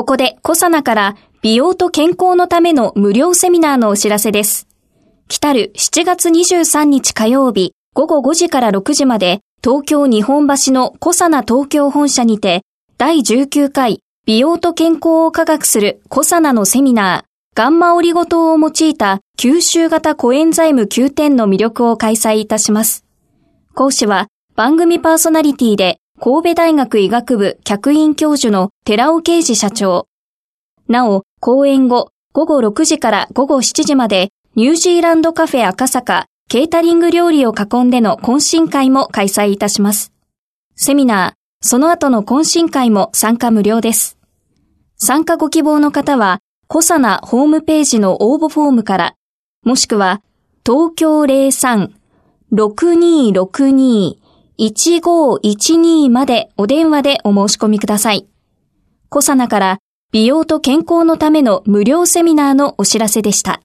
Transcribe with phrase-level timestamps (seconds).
[0.00, 4.66] ここでコサナから美容と健康のための無料セミナーのお知らせです
[5.28, 12.62] 来たる7月23日火曜日午後5時から6時まで東京日本橋のコサナ東京本社にて
[12.96, 23.04] 第19回美容と健康を科学するコサナのセミナーガンマオリゴ糖を用いた吸収型コエンザイム9点の魅力を開催いたします。
[23.74, 30.06] 講師は番組パーソナリティで神戸大学医学部客員教授の寺尾啓治社長。
[30.86, 40.12] なお、講演後午後6時から午後7時までニュージーランドカフェ赤坂ケータリング料理を囲んでの懇親会も開催いたします。
[40.76, 44.18] セミナー、その後の懇親会も参加無料です。
[44.98, 49.14] 参加ご希望の方は、コサナホームページの応募フォームから、
[49.64, 50.20] もしくは、
[50.66, 51.22] 東京
[52.52, 54.19] 03-6262
[54.60, 58.28] 1512までお電話でお申し込みください。
[59.08, 59.78] コサナから
[60.12, 63.62] 美容と健康のための無料セミナーのお知らせでした。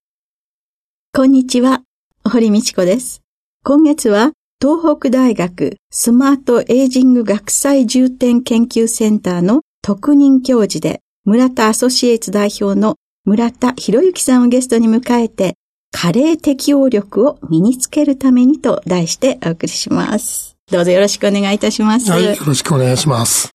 [1.14, 1.82] こんにちは。
[2.24, 3.22] 堀道子です。
[3.64, 15.56] 今月は東北大学スマートエイジング学際重点研究センターの特任教授で村田アソシエイツ代表の村田博之さんをゲストに迎えて
[15.92, 20.55] 加齢適応力を身につけるためにと題してお送りします。
[20.72, 22.12] どうぞよろしくお願いいたします。
[22.12, 23.52] はい、よろしくお願いします。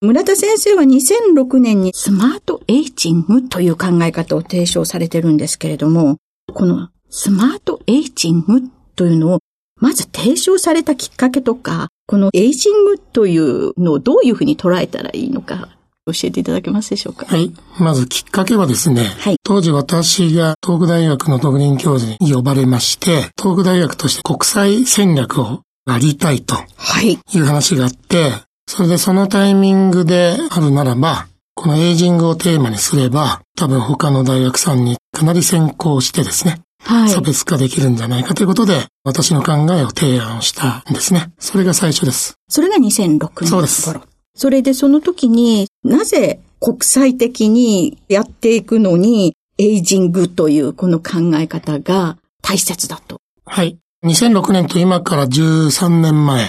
[0.00, 6.16] 村田先生は2006年にスマートエイジングという考え方を提唱されてるんですけれども、
[6.54, 8.62] このスマートエイジング
[8.96, 9.40] というのを、
[9.78, 15.68] まず提唱されたきっかけとか、このエイジングというのをどういうふうに捉えたらいいのか、
[16.06, 17.26] 教えていただけますでしょうか？
[17.26, 17.52] はい。
[17.78, 26.54] まずきっかけはですね、はい、当時私が東北大学の特任教授に呼ばれまして、東北大学として国際戦略をやりたいと。
[26.76, 27.12] はい。
[27.12, 28.32] いう話があって、
[28.66, 41.32] それでそのタイミングであるならば、このエイジングをテーマにすれば、多分他の大学さんにかなり先行してですね、はい、差別化できるんじゃないかということで、私の考えを提案したんですね。
[41.38, 42.34] それが最初です。
[42.48, 43.94] それが2006年そうです。
[44.36, 53.20] それでその時になぜ国際的にやっていくのに、エイジングというこの考え方が大切だと。
[53.44, 53.78] はい。
[54.04, 56.46] 2006年と今から13年前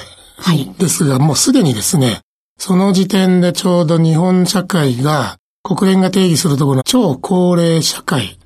[0.77, 2.19] ですが、はい、もうすでにですね、
[2.57, 8.38] その時点でちょうど日本社会が国連が定義するところの超高齢社会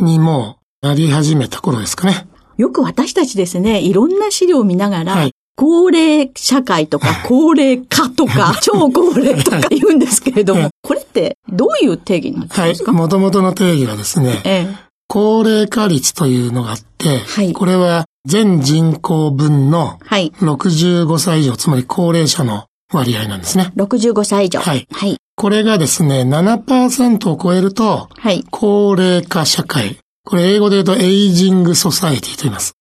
[0.00, 2.26] にもなり始めた頃ですかね。
[2.56, 12.92] よく私たちですね、いろんな資料を見ながら、はい、高齢社会とか 高齢化とか 超高齢とか言うんですけれども、これってどういう定義なんですか？
[12.92, 13.00] はい。
[13.00, 14.76] もともとの定義はですね、ええ、
[15.08, 23.72] 高齢化率というのがあって、はい、これは全人口分の65歳以上、つまり高齢者の割合なんですね。
[23.76, 24.60] 65歳以上。
[24.60, 24.86] はい。
[24.90, 25.16] はい。
[25.36, 28.44] これがですね、7%を超えると、はい。
[28.50, 29.98] 高齢化社会。
[30.24, 32.72] これ英語で言うと aging society と言います。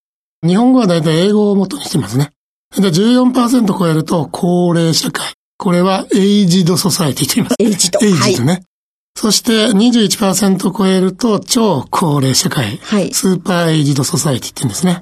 [0.45, 2.31] 日本語はだいたい英語を元にしてますね。
[2.75, 5.33] で、14%超えると高齢社会。
[5.57, 7.55] これは aged society と言います。
[7.59, 8.51] aged。aged ね。
[8.51, 8.63] はい、
[9.15, 12.77] そして21%超えると超高齢社会。
[12.77, 13.13] はい。
[13.13, 15.01] super aged society って言うんですね。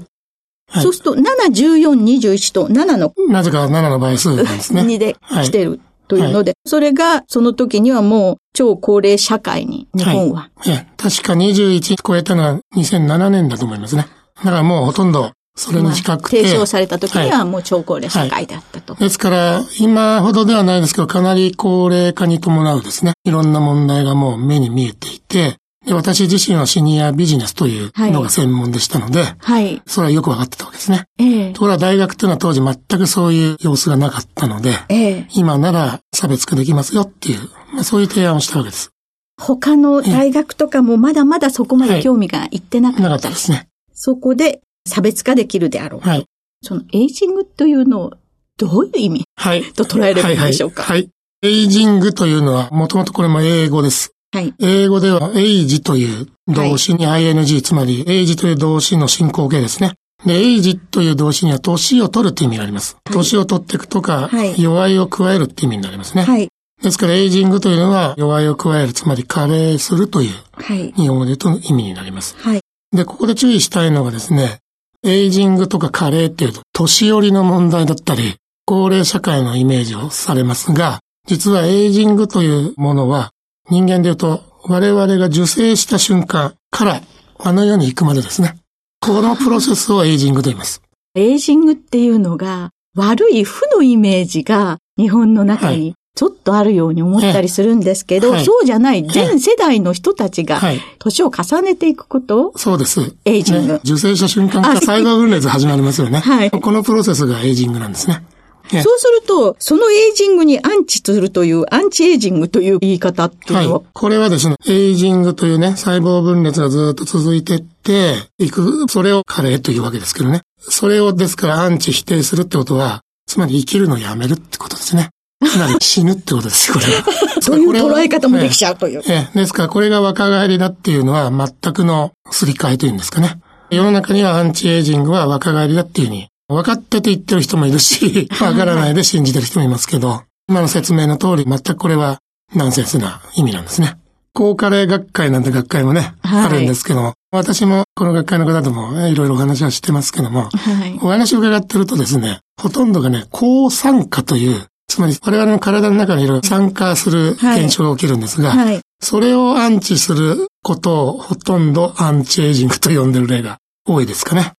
[0.74, 3.14] はい、そうすると、7、14、21と7の。
[3.30, 4.82] なぜか7の倍数なんですね。
[4.86, 5.80] 2で来てる。
[6.08, 10.50] というので、はい、それが、その時にはもう、超高齢社会に、日本は。
[10.58, 10.88] はい。
[10.98, 14.06] 確か21超えたのは2007年だと思いますね。
[14.36, 16.44] だからもうほとんどそれに近くて。
[16.44, 29.82] 提唱された時にはもう超高齢社会だったと、はいはい、ですから、今ほどではないですけど、かなり高齢化に伴うですね、いろんな問題がもう目に見えていて、で私自身はシニアビジネスというのが専門でしたので、はい。
[29.86, 31.06] それはよくわかってたわけですね。
[31.20, 38.92] ええところが大学っていうのは当時全くそういう様子がなかったので、ええ今なら差別化できますよっていう、まあ、そういう提案をしたわけです。
[39.38, 43.68] 他の大学とかもまだまだそこまで興味がいってなかった、はい、なかったですね。
[43.94, 46.02] そこで差別化できるであろう。
[46.02, 46.26] はい。
[46.62, 48.14] そのエイジングというのを
[48.58, 49.64] どういう意味はい。
[49.74, 51.10] と捉えればいいでしょうか、はい、はい、
[51.42, 54.13] エイジングというのは、もともとこれも英語です。
[54.34, 54.52] はい。
[54.58, 59.94] 英語では、エイジという動詞に ing、つまり、エイジという動詞の進行形ですね。
[60.26, 62.98] で、エイジという動詞には、年を取るって意味があります。
[63.06, 66.24] 年を取っていくとか、はい、齢を加えるって意味になりますね。
[66.24, 66.50] はい。
[66.82, 72.36] ですから、エイジングというのは、齢を加える、つまり加齢するという、はい、日本語で言うと意味になります。
[72.40, 72.62] はい。
[72.92, 74.58] で、ここで注意したいのがですね、
[75.04, 78.34] エイジングとか加齢っていうと、年寄りの問題だったり、
[78.66, 83.33] 高齢社会のイメージをされますが、実はエイジングというものは、
[83.70, 87.02] 人間で言うと、我々が受精した瞬間から
[87.38, 88.56] あの世に行くまでですね。
[89.00, 90.82] このプロセスをエイジングと言います。
[91.16, 100.62] エイジングっていうのが、悪い負のイメージが日本の中にちょっとあるように思ったりするんですけど、はい、そうじゃない、全世代の人たちが、
[101.00, 103.16] 年を重ねていくこと、そうです。
[103.26, 103.74] エイジング。
[103.74, 106.20] ね、受精した瞬間から細胞分裂始まりますよね。
[106.20, 106.52] はい。
[106.52, 108.24] このプロセスがエイジングなんですね。
[108.70, 120.42] そうすると、そのエイジングにアンチするという、アンチエイジングという言い方っていうのは、はい、これはですね、エイジングというね、細胞分裂がずっと続いていっていく、それを加齢というわけですけどね。
[120.60, 125.10] それをですからアンチ否定するってことは、つまり生きるのをやめるってことですね。
[125.46, 127.04] つまり死ぬってことですよ、これは。
[127.42, 129.04] そういう捉え方もできちゃうという。
[129.06, 133.40] ええ、ですからこれが若返りだっていうのは全くのすり替えというんですかね。
[133.70, 142.20] 世の中にはアンチエイジングは若返りだっていうふうに分かってて言ってる人もいるし、 分からないで信じてる人もいますけど、今の説明の通り全くこれは
[142.56, 143.98] ナンセンスな意味なんですね。
[144.34, 163.58] 高カレー学会なんて学会もね、はい、あるんですけども、私もこの学会の方ともいろいろお話はしてますけども、はい、お話を伺ってるとですね、ほとんどがね、抗酸化という、つまり我々の体の中にいる酸化する現象が起きるんですが、はい、それをアンチすることをほとんどアンチエイジングと呼んでる例が
[163.88, 164.54] 多いですかね。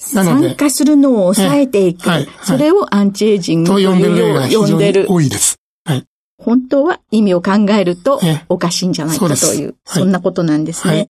[0.00, 2.08] 参加するのを抑えていく。
[2.08, 5.56] はい、それをアンチエイジングと呼んでるが非常に多いです。
[5.84, 6.04] はい。
[6.38, 11.08] 本当は意味を考えるとおかしいんじゃないかという、そんなことなんですね。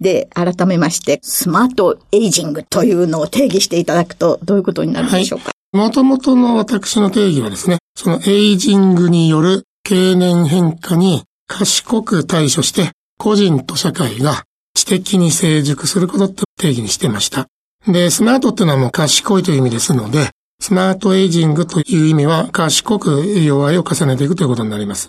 [0.00, 5.52] で、改めまして、スマートエイジングというのを定義していただくと、どういうことになるでしょうか？
[5.72, 14.44] もともとの私の定義はですね、そのエイジングによる経年変化に賢く対処して、個人と社会が
[14.74, 17.46] 知的に成熟することって定義にしてました。
[17.86, 20.30] で、スマートっていうのはもう賢いという意味ですので、
[20.60, 25.08] スマートエイジングという意味は賢く弱いを重ねていくということになります。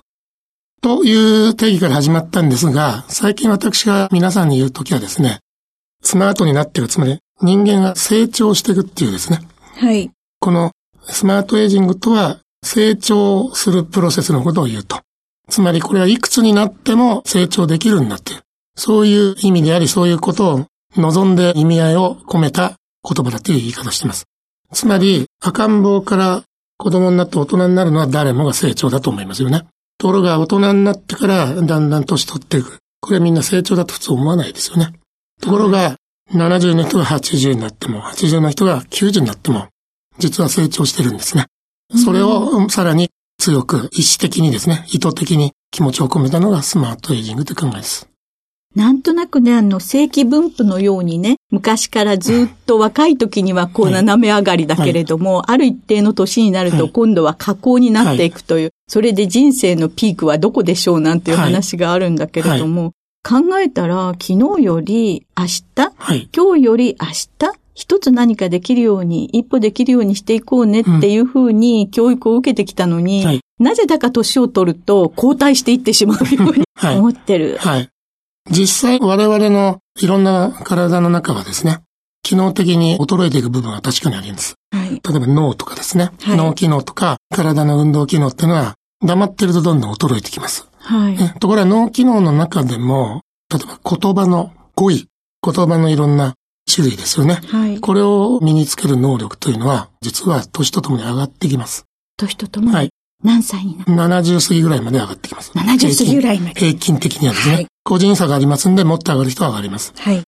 [0.81, 5.39] という定義から始まったんですが、最近私が皆さんに言うときはですね、
[6.01, 9.39] スマートになっている、つまり人間が成長していくっていうですね。
[9.75, 10.11] はい。
[10.39, 10.71] この
[11.03, 14.99] スマートエイジングとは成長するプロセスのことを言うと。
[15.49, 18.41] つまりこれはいくつになっても成長できるんだっていう。
[18.75, 20.65] そういう意味であり、そういうことを
[20.95, 24.25] 望んで意味合いを込めた言葉だという言い方をしています。
[24.73, 26.43] つまり、赤ん坊から
[26.77, 29.67] 子供になって大人になるのは誰もが成長だと思いますよね。
[29.97, 32.79] ところが大人になってからだんだん年取っていく。
[32.99, 34.93] これはみんな成長だと普通思わないですよね。
[35.41, 35.95] ところが、
[36.31, 39.67] 70の人が80になっても、80の人が90になっても、
[40.19, 41.45] 実は成長してるんですね。
[42.03, 48.09] それをさらに強く意思的にですね、意図的に気持ちを込めたのがスマートエイジングという考えです。
[48.75, 62.93] なんとなくね、あの、正規分布のようにね、昔からずっと若い時にはこう斜め上がりだけれども、はい、ある一定の年になると今度は下降になっていくという、はい、それで人生のピークはどこでしょうなんていう話があるんだけれども、
[63.23, 65.61] はい、考えたら昨日より明日、
[66.35, 76.63] 今日より明日、一つ何かできるように、一歩できるようにしていこうねっていうふうに教育を受けてきたのに、なぜだか年を取ると後退していってしまうように
[76.97, 77.57] 思ってる。
[77.59, 77.89] はい。
[78.49, 81.79] 実際我々のいろんな体の中はですね、
[82.23, 84.55] 機能的に衰えていく部分は確かにあります。
[84.71, 90.67] はい、例えば脳とかですね、はい、脳機能とか体の運動機能っていうのは黙ってるとどんどん衰えてきます。
[90.79, 93.21] はい、ところが脳機能の中でも、
[93.51, 95.07] 例えば言葉の語彙、
[95.43, 96.33] 言葉のいろんな
[96.73, 97.39] 種類ですよね。
[97.47, 101.85] はい、これを身につける能力というのは、実は年とともに上がってきます。
[102.17, 102.89] 年とともにはい。
[103.23, 105.51] 何歳になる ?70 過ぎぐらいまで上がってきます。
[105.51, 106.59] 70過ぎぐらいまで。
[106.59, 107.55] 平均的にはですね。
[107.55, 109.93] はい、個人差がありますんで、もっと上がる人は上がります。
[109.97, 110.23] はい。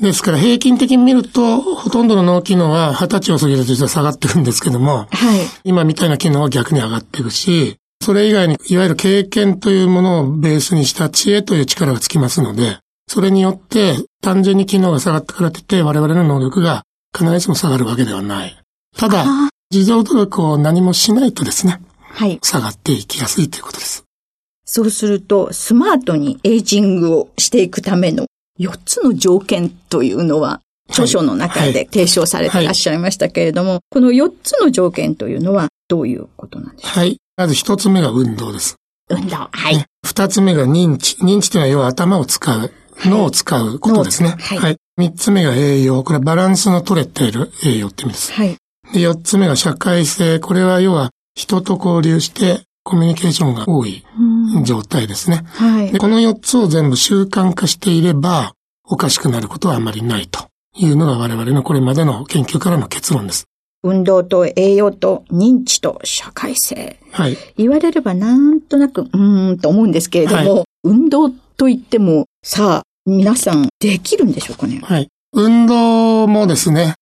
[0.00, 5.40] ですから平均的に見ると、ほとんどの脳機能は20歳を過ぎると実は下がっていくんですけども、はい。
[5.64, 16.84] 今みたいな機能は逆に上がっていくし、それ以外に、いわゆる経験というものをベースにした知恵という力がつきますので、それによって単純に機能が下がってからといって我々の能力が
[17.16, 18.56] 必ずしも下がるわけではない。
[18.96, 19.24] ただ、
[19.72, 22.38] 自動努力を何もしないとですね、はい。
[22.42, 23.97] 下がっていきやすいということです。
[24.70, 28.26] そうすると、スマートにエイジングをしていくための
[28.60, 30.60] 4つの条件というのは、
[30.90, 37.00] 著書の中で提唱されていらっしゃいましたけれども、はいはい、この4つの条件というのはどういうことなんでしょうか？
[37.00, 37.18] はい。
[37.36, 38.76] まず1つ目が運動です。
[39.08, 39.36] 運動。
[39.36, 39.84] はい。
[40.06, 41.16] 2つ目が認知。
[41.16, 42.70] 認知というのは要は頭を使う。
[43.04, 44.36] 脳を使うことですね。
[44.38, 44.58] はい。
[44.58, 44.76] はい。
[44.98, 46.02] 3つ目が栄養。
[46.04, 48.32] これはバランスの取れている栄養って意味です。
[48.32, 48.56] はい。
[48.92, 50.40] で、4つ目が社会性。
[50.40, 54.02] これは要は人と交流してコミュニケーションが多い
[54.64, 55.42] 状態ですね。
[55.54, 58.54] はい、でこの4つを全部習慣化していれば、
[58.84, 63.44] おかしくなることはあまりないというのが我々のこれまでの研究からの結論です。
[63.82, 66.98] 運動と栄養と認知と社会性。
[67.12, 67.36] はい。
[67.56, 74.80] 言われればなんとなく、うーんと思うんですけれども、はい、運動と言っても、さあ、皆さんできるんでしょうかね？
[74.82, 75.08] はい。
[75.32, 76.94] 運動もですね、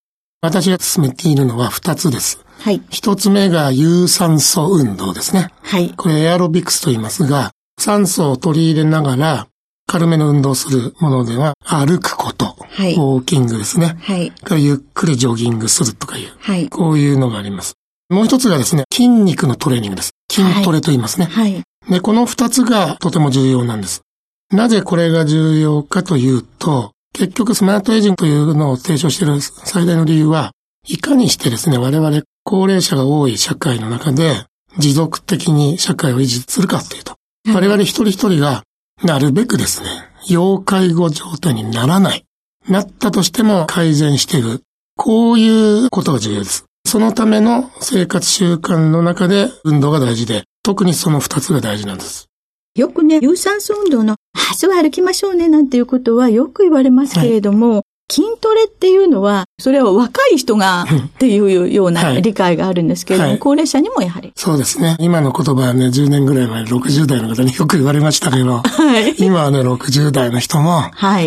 [0.42, 2.44] 私が進めているのは2つです。
[2.58, 2.80] はい。
[2.90, 5.52] 1つ目が有酸素運動ですね。
[5.62, 5.90] はい。
[5.90, 9.48] これエアロビクスと言いますが、酸素を取り入れながら、
[9.86, 12.56] 軽めの運動するものでは、歩くこと。
[12.58, 12.94] はい。
[12.94, 13.96] ウォーキングですね。
[14.00, 14.32] はい。
[14.58, 16.32] ゆっくりジョギングするとかいう。
[16.40, 16.68] はい。
[16.68, 17.74] こういうのがあります。
[18.08, 20.10] もう一つがですね、筋肉のトレーニングです。
[20.30, 21.26] 筋トレと言いますね。
[21.26, 21.62] はい。
[21.88, 24.02] で、この二つがとても重要なんです。
[24.50, 30.52] なぜこれが重要かというと、結局スマートエイジングというのを提唱している最大の理由は、
[30.86, 34.46] いかにしてですね、我々高齢者が多い社会の中で
[34.78, 37.16] 持続的に社会を維持するかっていうと、
[37.52, 38.62] 我々一人一人が
[39.02, 39.88] なるべくですね、
[40.28, 42.24] 要介護状態にならない。
[42.68, 44.62] なったとしても改善している。
[44.96, 46.66] こういうことが重要です。
[46.86, 52.28] そのための生活習慣の中で運動が大事で、特にその二つが大事なんです。
[52.76, 64.32] よくね、有酸素運動の、明日は歩きましょうねなんていうことはよく言われますけれども、はい筋トレっていうのは、それは若い人がっていうような理解があるんですけれども、はい、高齢者にもやはり。
[64.36, 64.96] そうですね。
[65.00, 70.82] 今の言葉はね、10年ぐらい前60代の方によく言われましたけど、はい、今はね、60代の人も、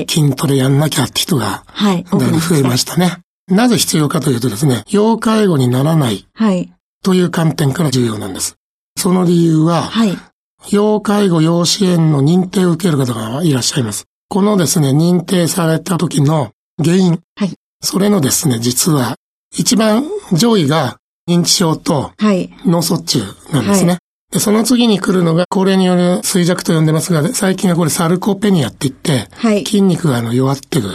[0.07, 3.17] 筋トレやんなきゃって人が、はい、増えましたね。
[3.49, 6.71] なぜ必要かというとですね、要介護にならない、はい、
[7.03, 8.55] という観点から重要なんです。
[8.97, 10.17] その理由は、はい、
[10.71, 14.05] 要介護要支援の認定を受ける方がいらっしゃいます。
[14.29, 16.51] このですね、認定された時の
[16.83, 17.19] 原因。
[17.35, 17.53] はい。
[17.81, 19.15] それのですね、実は、
[19.57, 20.97] 一番上位が
[21.29, 22.11] 認知症と
[22.65, 23.19] 脳卒中
[23.51, 23.89] なんですね。
[23.91, 23.99] はい
[24.31, 30.89] で、その次に来るのが、高齢による衰弱と呼んでますが、最近はこれサルコペニアって言って、はい、筋肉があの弱ってる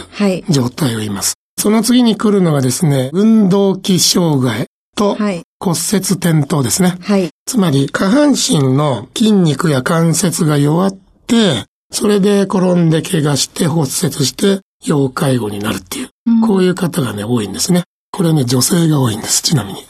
[0.49, 1.33] 状態を言います。
[1.57, 6.95] はい、その次に来るのがですね、運動器障害と骨折転倒ですね。
[7.01, 17.83] はい、つまり、下半身の筋肉や関節が弱って、それで転んで怪我して骨折して要介護になるっていう、うん、こういう方がね、多いんですね。
[18.11, 19.83] これね、女性が多いんです、ちなみに。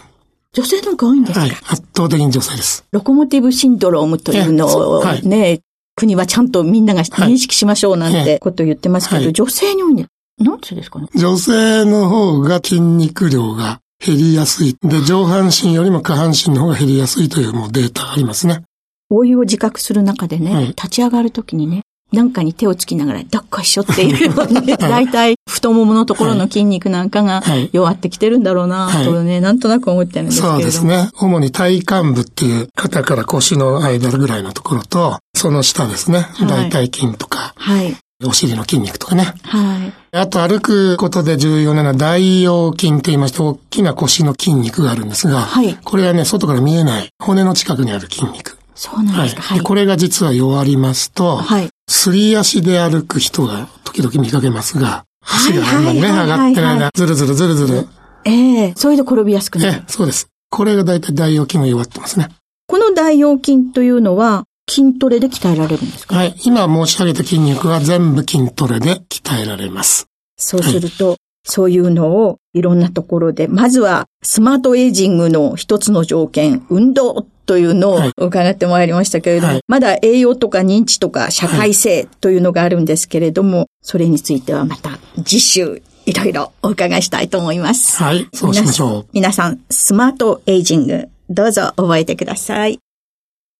[0.54, 1.42] 女性の方が多いんですか？
[1.42, 2.86] はい、圧倒的に女性です。
[2.92, 5.62] ロコモティブシンドロームというのをね、はい、
[5.96, 10.10] 国はちゃんとみんなが認識しましょうなんてことを言ってますけど、はい、女性に多いんです。
[10.40, 11.08] なんでですかね？
[11.14, 14.78] 女性の方が筋肉量が減りやすい。
[14.82, 18.64] で、上半身よりも下半身の方が減りやすいというもうデータがありますね。
[19.10, 21.84] 老いを自覚する中でね、はい、立ち上がるときにね、
[22.16, 31.10] なんかに手をつきながら、どっこいしょっていうように、大体太もものところの筋肉なんかが弱ってきてるんだろうな、とね、なんとなく思ってるんですけどそうですね。
[31.20, 36.28] 主に体幹部っていう肩から腰の間ぐらいのところと、その下ですね。
[36.42, 37.54] 大腿筋とか。
[37.58, 37.96] はい。
[38.24, 39.34] お尻の筋肉とかね。
[39.44, 39.94] はい。
[40.18, 45.78] あと歩くことで重要なのは大腰筋と言いまして、大きな腰の筋肉があるんですが、はい。
[45.84, 48.55] これはね、外から見えない骨の近くにある筋肉。
[48.76, 49.42] そうなんですか？
[49.42, 49.62] はい。
[49.62, 51.70] これが実は弱りますと、はい。
[51.90, 57.88] すり足で歩く人が時々見かけますが、足があんまりね、上がってないな、ずるずるずるずる。
[58.26, 59.72] ええー、それで転びやすくなる。
[59.72, 60.28] ええ、そうです。
[60.50, 62.30] これがだいたい大腰筋が弱ってますね。
[62.68, 66.16] この大腰筋というのは、筋トレで鍛えられるんですか？
[66.16, 66.36] はい。
[66.44, 70.08] 今申し上げた筋肉は全部筋トレで鍛えられます。
[70.38, 88.02] そうすると、はい、そういうのをいろんなところで、まずはスマートエイジングの一つの条件、運動というのを伺ってまいりましたけれども、はい、まだ栄養とか認知とか社会性というのがあるんですけれども、はい、それについてはまた次週いろいろお伺いしたいと思います。
[88.04, 89.06] はい、そうしましょう。
[89.14, 92.80] 皆さん、スマートエイジング、どうぞ覚えてください。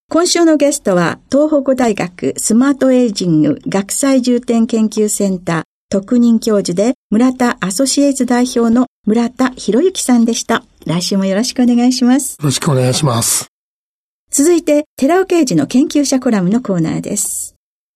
[0.10, 10.64] 今週のゲストは、東北大学スマートエイジング学際重点研究センター特任教授で村田アソシエイズ代表の村田博之さんでした。
[10.86, 12.34] 来週もよろしくお願いします。
[12.34, 13.55] よろしくお願いします。
[14.38, 17.56] 続いて、寺尾刑事の研究者コラムのコーナーです。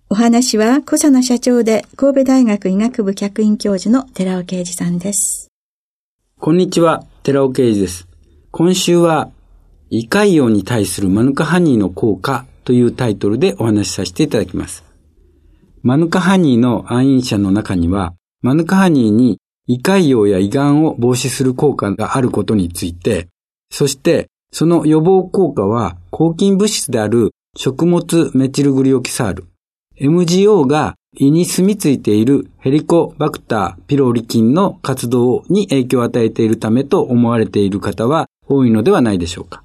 [0.10, 5.52] お話は、小佐野社長で神戸大学医学部客員教授の寺尾啓二さんです。
[6.40, 8.08] こんにちは、寺尾啓二です。
[8.52, 9.30] 今週は、
[9.90, 14.86] 胃潰瘍に対するマヌカハニーの効果というタイトルでお話しさせていただきます。
[15.84, 23.28] マヌカハニーの暗因者の中には、マヌカハニーに胃潰瘍や胃がんを防止する効果があることについて、
[23.72, 29.48] そしてその予防効果は抗菌物質である食物メチルグリオキサール、
[30.00, 39.64] MGO が胃に住み着いているヘリコバクターピロリ菌の活動に影響を与えているためと思われている方は多いのではないでしょうか。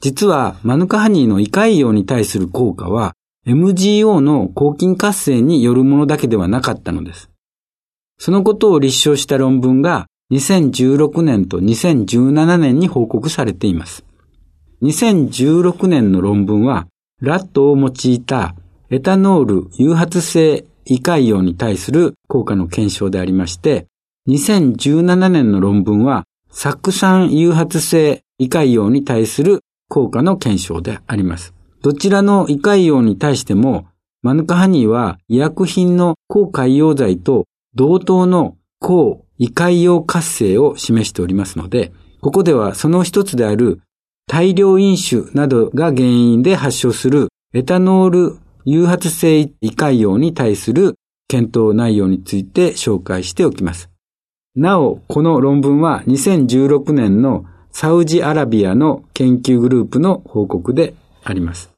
[0.00, 3.14] 実はマヌカハニーの胃潰瘍に対する効果は
[3.46, 7.30] MGO の抗菌活性によるものだけではなかったのです。
[8.18, 14.04] そのことを立証した論文が2016年と2017年に報告されています。
[14.82, 16.86] 2016年の論文は、
[17.20, 18.54] ラットを用いた
[18.90, 23.86] エタノール誘発性胃潰瘍に対する効果の検証でありまして、
[24.28, 31.54] 2017年の論文は、酢酸誘発性胃潰瘍に対する効果の検証であります。
[31.82, 33.86] どちらの胃潰瘍に対しても、
[34.22, 43.80] マヌカハニーは医薬品の抗潰瘍剤と同等の抗胃潰瘍活性を示しておりますので、ここではその一つである
[44.28, 50.94] 大量飲酒などが原因で発症するエタノール誘発性胃潰瘍に対する
[51.26, 53.90] 検討内容について紹介しておきます。
[54.54, 60.94] なお、この論文は2016年のサウジアラビアの研究グループの報告で
[61.24, 61.72] あります。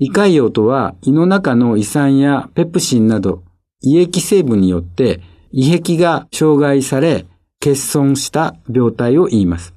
[0.00, 3.44] 胃潰瘍とは胃の中の胃酸やペプシンなど
[3.80, 5.20] 胃液成分によって
[5.56, 7.26] 胃壁が障害され
[7.60, 9.72] 欠損した病態を言います。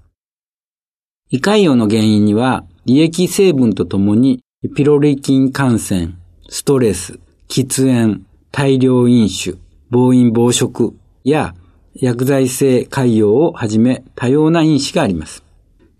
[1.30, 4.42] 胃潰瘍の原因には胃液成分とともに
[4.76, 6.16] ピロリ菌感染、
[6.50, 9.60] ストレス、喫煙、大量飲酒、
[9.92, 11.54] 暴飲暴食や
[11.94, 15.44] 薬剤性潰瘍をはじめ多様な因子があります。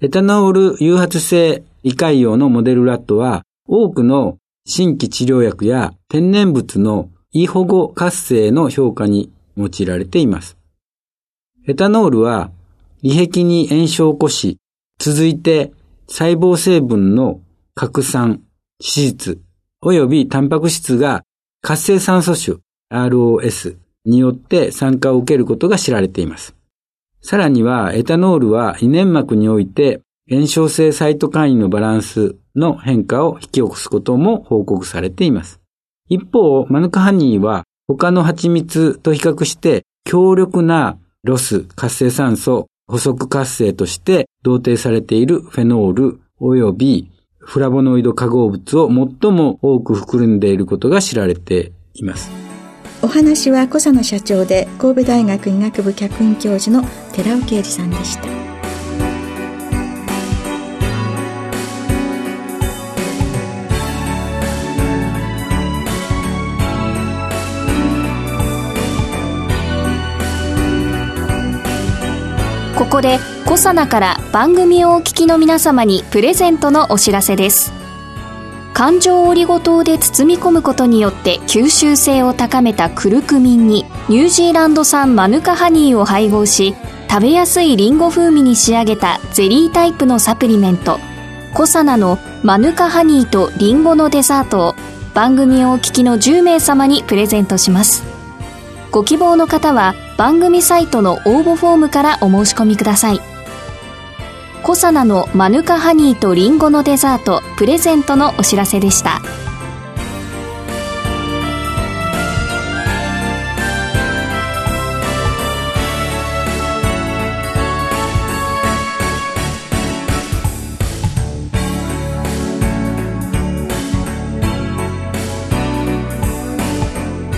[0.02, 10.58] エタノール誘発性胃潰瘍のモデルラットは多くの新規治療薬や天然物の胃保護活性の評価に用いられています。
[11.68, 12.52] エタノールは
[13.02, 14.58] 胃壁に炎症を起こし、
[15.00, 15.72] 続いて
[16.08, 17.42] 細胞成分の
[17.76, 18.42] 拡散、
[18.80, 19.42] 脂質、
[19.84, 21.24] 及びタンパク質が
[21.62, 22.58] 活性酸素種
[22.92, 26.56] ROS によって酸化を受けることが知られています。
[27.22, 35.60] さらには、エタノールは胃粘膜において炎症性サイトカインのバランスの変化を引き起こすことも報告されています。
[36.10, 52.30] 一方、マヌカハニーは他の蜂蜜と比較して強力なロス、活性酸素、補足活性として同定されているフェノール及びフラボノイド化合物を最も多く含んでいることが知られています。
[53.02, 58.57] お話は小佐野社長で神戸大学医学部客員教授の寺尾啓二さんでした。
[72.88, 77.74] こでコサナから番組をお聞きの皆様にプレゼントのお知らせです。
[78.74, 86.76] 環状オリゴ糖で包み込むことによって吸収性を高めたクルクミンにニュージーランド産マヌカハニーを配合し
[87.10, 91.00] 食べやすいリンゴ風味に仕上げたゼリータイプのサプリメント
[91.56, 94.76] コサナのマヌカハニーとリンゴのデザートを
[95.16, 98.07] 番組をお聞きの10名様にプレゼントします。
[98.92, 103.20] ご希望の方は番組サイトの応募フォームからお申し込みください
[104.64, 109.22] コサナのマヌカハニーとリンゴのデザートプレゼントのお知らせでした。